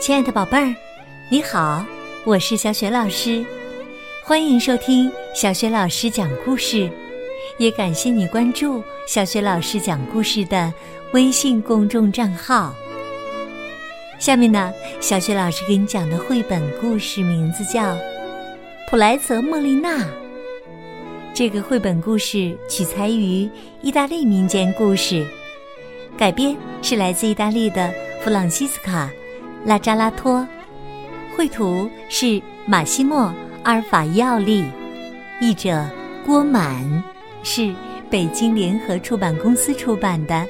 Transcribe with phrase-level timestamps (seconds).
[0.00, 0.74] 亲爱的宝贝儿，
[1.28, 1.84] 你好，
[2.24, 3.44] 我是小雪老师，
[4.22, 6.88] 欢迎收听小雪老师讲故事，
[7.58, 10.72] 也感谢你关注小雪老师讲故事的
[11.12, 12.72] 微信公众账号。
[14.20, 17.82] 下面呢，小雪老师给你讲的绘本故事名字叫
[18.88, 19.98] 《普莱泽莫丽娜》。
[21.34, 23.50] 这个绘本故事取材于
[23.82, 25.26] 意大利民间故事，
[26.16, 27.92] 改编是来自意大利的
[28.22, 29.10] 弗朗西斯卡。
[29.68, 30.48] 拉扎拉托，
[31.36, 33.24] 绘图是马西莫·
[33.64, 34.64] 阿尔法伊奥利，
[35.42, 35.86] 译者
[36.24, 37.04] 郭满，
[37.42, 37.74] 是
[38.08, 40.46] 北京联合出版公司出版的。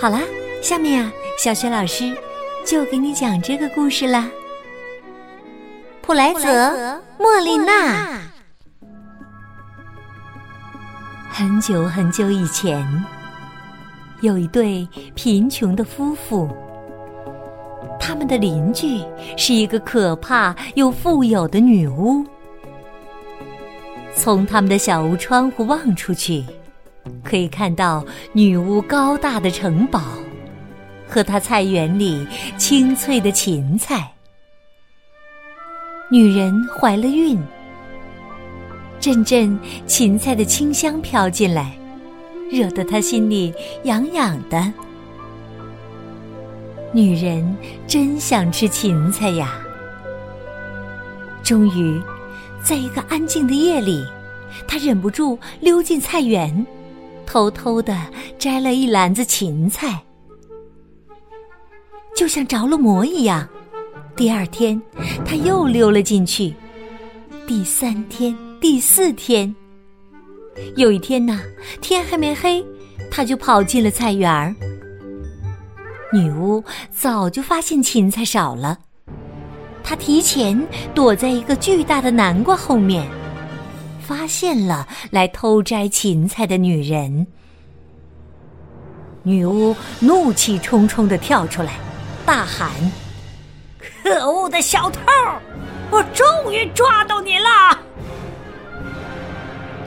[0.00, 0.22] 好啦，
[0.62, 2.10] 下面啊，小雪老师
[2.66, 4.26] 就给你讲这个故事啦。
[6.00, 8.18] 普莱泽莫莉娜，
[11.28, 13.04] 很久很久以前，
[14.22, 16.48] 有一对贫穷的夫妇。
[18.00, 19.00] 他们的邻居
[19.36, 22.24] 是一个可怕又富有的女巫。
[24.16, 26.44] 从他们的小屋窗户望出去，
[27.22, 30.00] 可以看到女巫高大的城堡
[31.06, 34.10] 和她菜园里青翠的芹菜。
[36.10, 37.40] 女人怀了孕，
[38.98, 41.72] 阵阵芹菜的清香飘进来，
[42.50, 44.72] 惹得她心里痒痒的。
[46.92, 49.60] 女人真想吃芹菜呀！
[51.44, 52.00] 终于，
[52.64, 54.04] 在一个安静的夜里，
[54.66, 56.66] 她忍不住溜进菜园，
[57.24, 57.96] 偷偷的
[58.38, 60.02] 摘了一篮子芹菜，
[62.16, 63.48] 就像着了魔一样。
[64.16, 64.80] 第二天，
[65.24, 66.52] 她又溜了进去；
[67.46, 69.54] 第三天、第四天，
[70.74, 71.40] 有一天呢，
[71.80, 72.64] 天还没黑，
[73.12, 74.52] 她就跑进了菜园儿。
[76.12, 78.78] 女巫早就发现芹菜少了，
[79.84, 80.60] 她提前
[80.92, 83.06] 躲在一个巨大的南瓜后面，
[84.00, 87.26] 发现了来偷摘芹菜的女人。
[89.22, 91.74] 女巫怒气冲冲的跳出来，
[92.26, 92.70] 大喊
[94.02, 95.00] ：“可恶的小偷！
[95.90, 97.78] 我终于抓到你了！”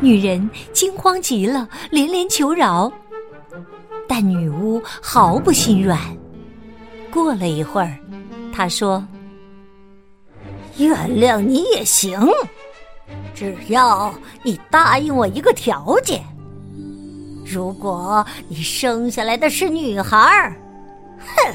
[0.00, 2.92] 女人惊慌极了，连连求饶。
[4.14, 5.98] 但女巫毫不心软。
[7.10, 7.96] 过了一会儿，
[8.52, 9.02] 她说
[10.76, 12.20] ：“原谅你也行，
[13.34, 14.12] 只要
[14.42, 16.22] 你答应我一个条件。
[17.42, 20.54] 如果你生下来的是女孩，
[21.18, 21.54] 哼，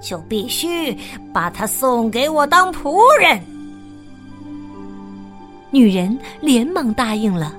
[0.00, 0.96] 就必须
[1.34, 3.36] 把她送给我当仆人。”
[5.72, 7.52] 女人连忙答应了。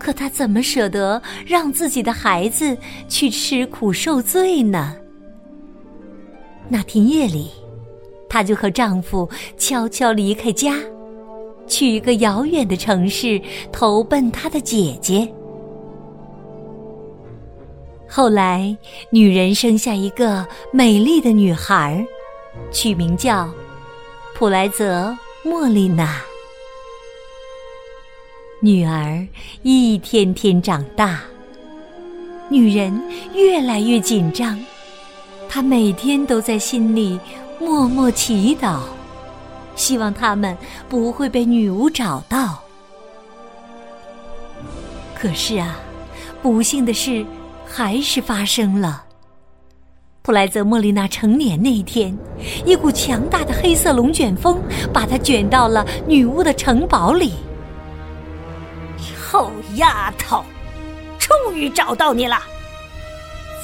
[0.00, 4.96] 可她怎么舍得让自己的孩子去吃苦受罪呢？
[6.68, 7.50] 那天夜里，
[8.28, 9.28] 她就和丈夫
[9.58, 10.76] 悄悄离开家，
[11.66, 13.40] 去一个遥远的城市
[13.70, 15.30] 投奔她的姐姐。
[18.08, 18.76] 后来，
[19.10, 22.04] 女人生下一个美丽的女孩，
[22.72, 23.48] 取名叫
[24.34, 26.20] 普莱泽莫丽娜。
[28.62, 29.26] 女儿
[29.62, 31.20] 一天天长大，
[32.50, 33.02] 女人
[33.34, 34.58] 越来越紧张，
[35.48, 37.18] 她每天都在心里
[37.58, 38.80] 默默祈祷，
[39.76, 40.54] 希望他们
[40.90, 42.62] 不会被女巫找到。
[45.14, 45.80] 可是啊，
[46.42, 47.24] 不幸的事
[47.64, 49.04] 还是发生了。
[50.20, 52.14] 普莱泽莫丽娜成年那一天，
[52.66, 54.60] 一股强大的黑色龙卷风
[54.92, 57.32] 把她卷到了女巫的城堡里。
[59.80, 60.44] 丫头，
[61.18, 62.42] 终于找到你了！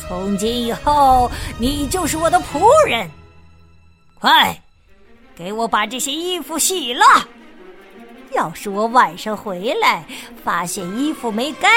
[0.00, 3.08] 从今以后，你就是我的仆人。
[4.18, 4.58] 快，
[5.36, 7.04] 给我把这些衣服洗了。
[8.32, 10.02] 要是我晚上回来
[10.42, 11.70] 发现衣服没干，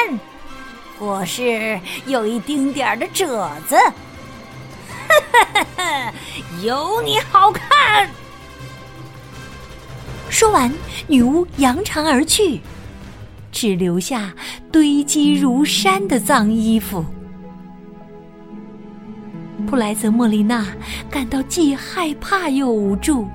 [0.98, 6.14] 或是有一丁点儿的褶子，哈哈哈哈，
[6.64, 8.10] 有你好看！
[10.30, 10.74] 说完，
[11.08, 12.62] 女巫扬长而去。
[13.60, 14.34] 只留下
[14.72, 17.04] 堆积如山的脏衣服。
[19.68, 20.66] 普莱泽莫丽娜
[21.12, 23.28] 感到既害怕又无助，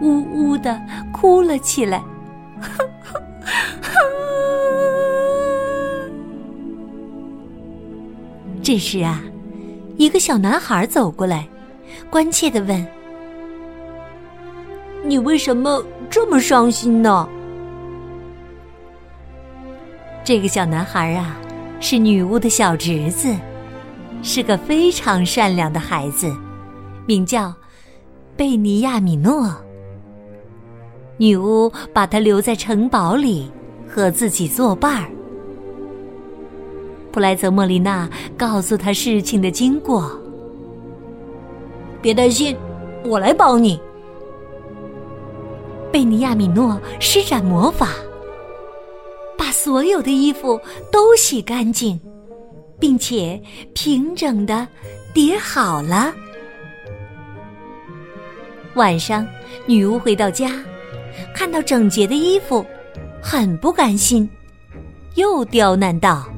[0.00, 0.76] 呜呜的
[1.12, 2.02] 哭了起来。
[8.60, 9.22] 这时啊，
[9.96, 11.46] 一个小男孩走过来，
[12.10, 12.84] 关切的问
[15.06, 15.80] ：“你为什么
[16.10, 17.28] 这么伤心呢？”
[20.24, 21.36] 这个小男孩啊，
[21.80, 23.36] 是女巫的小侄子，
[24.22, 26.34] 是个非常善良的孩子，
[27.04, 27.54] 名叫
[28.34, 29.54] 贝尼亚米诺。
[31.18, 33.52] 女巫把他留在城堡里，
[33.86, 35.10] 和自己作伴儿。
[37.12, 40.10] 布莱泽莫莉娜告诉他事情的经过。
[42.00, 42.56] 别担心，
[43.04, 43.78] 我来帮你。
[45.92, 48.13] 贝尼亚米诺施展魔法，把
[49.64, 50.60] 所有的衣服
[50.92, 51.98] 都洗干净，
[52.78, 53.40] 并且
[53.74, 54.68] 平整的
[55.14, 56.12] 叠好了。
[58.74, 59.26] 晚上，
[59.64, 60.50] 女巫回到家。
[61.34, 62.62] 看到整洁的衣服，
[63.22, 64.28] 很不甘心，
[65.14, 66.28] 又刁难道：“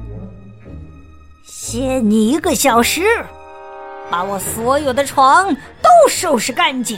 [1.43, 3.01] 限你一个小时，
[4.09, 6.97] 把我所有的床都收拾干净，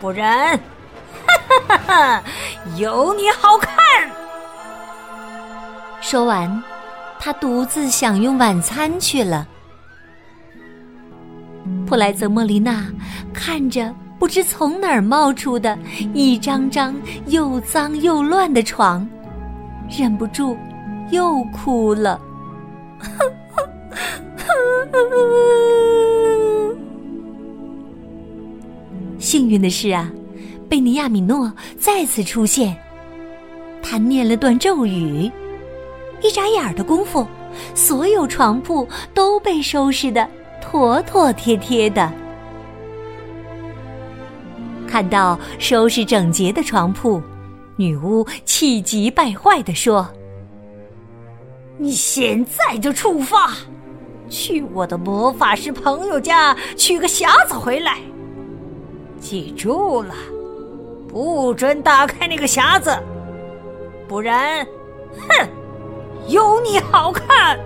[0.00, 0.56] 不然，
[1.26, 2.24] 哈哈哈哈，
[2.76, 3.68] 有你好看！”
[6.00, 6.62] 说完，
[7.18, 9.46] 他独自享用晚餐去了。
[11.86, 12.88] 普莱泽莫丽娜
[13.32, 13.94] 看着。
[14.18, 15.78] 不知从哪儿冒出的
[16.12, 16.92] 一张张
[17.26, 19.08] 又脏又乱的床，
[19.96, 20.56] 忍不住
[21.12, 22.20] 又哭了。
[29.20, 30.10] 幸运的是啊，
[30.68, 32.76] 贝尼亚米诺再次出现，
[33.80, 35.30] 他念了段咒语，
[36.22, 37.26] 一眨眼的功夫，
[37.74, 40.28] 所有床铺都被收拾的
[40.60, 42.10] 妥妥帖帖的。
[44.86, 47.22] 看到收拾整洁的床铺，
[47.76, 50.08] 女巫气急败坏地说
[51.76, 53.52] ：“你现在就出发，
[54.30, 57.98] 去我的魔法师朋友家取个匣子回来。
[59.20, 60.14] 记住了，
[61.06, 62.96] 不准打开那个匣子，
[64.08, 64.66] 不然，
[65.28, 65.48] 哼，
[66.28, 67.58] 有你好看！”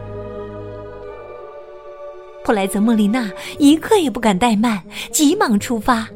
[2.45, 4.83] 普莱泽莫丽娜一刻也不敢怠慢，
[5.13, 6.09] 急忙出发。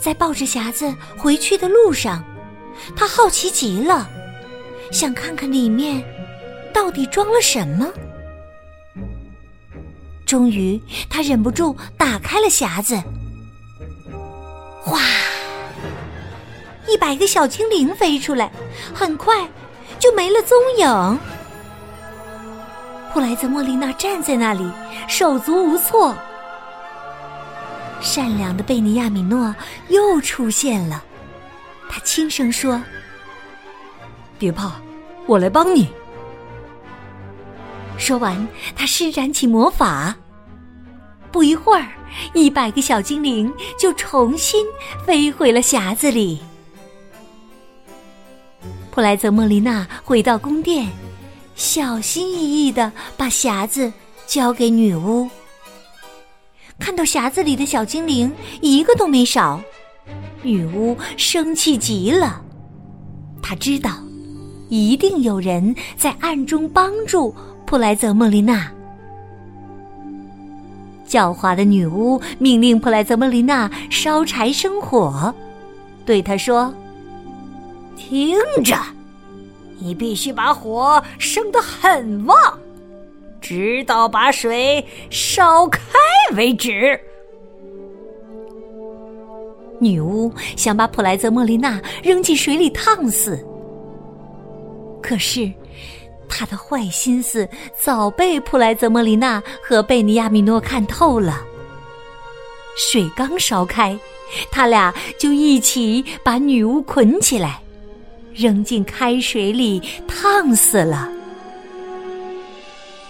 [0.00, 2.22] 在抱着匣子回去的路上，
[2.96, 4.08] 他好奇极了，
[4.90, 6.02] 想看看里面
[6.72, 7.88] 到底装了什么。
[10.26, 10.80] 终于，
[11.10, 13.00] 他忍不住打开了匣子，
[14.80, 15.00] 哗！
[16.88, 18.50] 一百个小精灵飞出来，
[18.94, 19.46] 很快
[20.02, 21.18] 就没了踪影。
[23.14, 24.68] 布莱泽莫丽娜站在那里，
[25.06, 26.12] 手足无措。
[28.00, 29.54] 善良的贝尼亚米诺
[29.90, 31.04] 又出现了，
[31.88, 32.82] 他轻声说
[34.40, 34.72] ：“别怕，
[35.26, 35.88] 我来帮你。”
[37.96, 40.16] 说完，他施展起魔法。
[41.30, 41.86] 不一会儿，
[42.34, 44.66] 一百个小精灵就重新
[45.06, 46.42] 飞回了匣子里。
[48.92, 50.86] 普莱泽莫丽娜回到宫殿，
[51.54, 53.90] 小心翼翼的把匣子
[54.26, 55.26] 交给女巫。
[56.78, 58.30] 看到匣子里的小精灵
[58.60, 59.58] 一个都没少，
[60.42, 62.42] 女巫生气极了。
[63.42, 63.92] 她知道，
[64.68, 67.34] 一定有人在暗中帮助
[67.64, 68.70] 普莱泽莫丽娜。
[71.08, 75.34] 狡猾的女巫命令普莱泽莫丽娜烧柴生火，
[76.04, 76.74] 对她说
[78.08, 78.76] ：“听着，
[79.78, 82.58] 你必须把火生得很旺。”
[83.40, 85.80] 直到把水烧开
[86.36, 86.98] 为止。
[89.80, 93.44] 女巫想把普莱泽莫丽娜扔进水里烫死，
[95.02, 95.52] 可是
[96.28, 97.48] 她的坏心思
[97.80, 101.42] 早被普莱泽莫丽娜和贝尼亚米诺看透了。
[102.76, 103.98] 水刚烧开，
[104.52, 107.60] 他俩就一起把女巫捆起来，
[108.34, 111.08] 扔进开水里烫死了。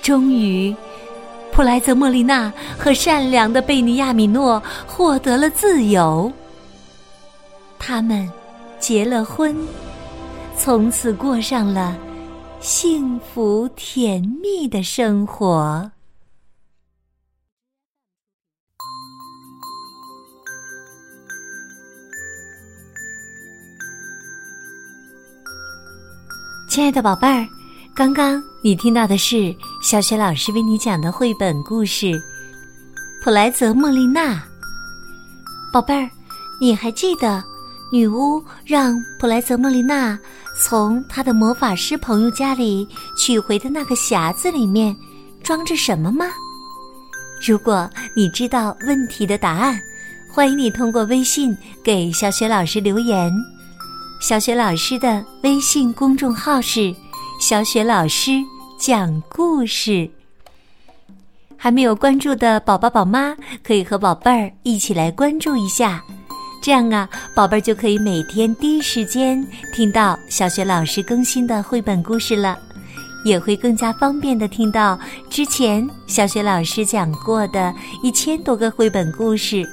[0.03, 0.75] 终于，
[1.53, 6.31] 普莱泽莫丽娜和善良的贝尼亚米诺获得了自由。
[7.79, 8.29] 他们
[8.79, 9.57] 结了婚，
[10.57, 11.97] 从此过上了
[12.61, 15.91] 幸福甜蜜的生活。
[26.73, 27.47] 亲爱的宝贝儿。
[27.95, 32.07] 刚刚你听到的是小雪老师为你讲的绘本故事
[33.23, 34.37] 《普莱泽莫丽娜》。
[35.71, 36.09] 宝贝儿，
[36.59, 37.45] 你还记得
[37.93, 40.19] 女巫让普莱泽莫丽娜
[40.59, 42.89] 从她的魔法师朋友家里
[43.19, 44.97] 取回的那个匣子里面
[45.43, 46.25] 装着什么吗？
[47.47, 47.87] 如果
[48.17, 49.79] 你知道问题的答案，
[50.27, 53.31] 欢迎你通过微信给小雪老师留言。
[54.23, 56.95] 小雪老师的微信公众号是。
[57.41, 58.31] 小雪老师
[58.79, 60.09] 讲故事。
[61.57, 66.01] 还没有关注的宝宝宝妈，可以和宝贝儿一起来关注一下，
[66.63, 72.57] 这样啊，宝贝儿就可以每天第一时间听到小雪老师更新的绘本故事了，
[73.25, 74.97] 也会更加方便的听到
[75.29, 77.75] 之前小雪老师讲过的
[78.05, 79.69] 一千多个绘本故事。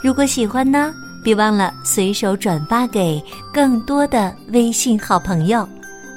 [0.00, 3.20] 如果喜欢呢，别忘了随手转发给
[3.52, 5.66] 更多的微信好朋友，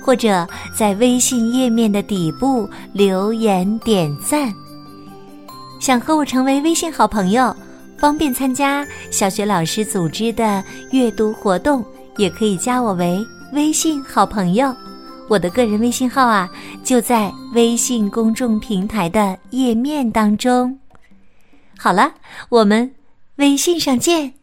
[0.04, 0.46] 或者
[0.76, 4.54] 在微信页面的底部留言点赞。
[5.80, 7.56] 想和我成为微信好朋友，
[7.98, 10.62] 方便参加小学老师组织的
[10.92, 11.84] 阅读活动，
[12.18, 14.76] 也可以加我为微信好朋友。
[15.30, 16.50] 我的个人微信号啊，
[16.84, 20.78] 就在微信公众平台的页面当中。
[21.78, 22.12] 好了，
[22.50, 22.92] 我们
[23.36, 24.37] 微信上见。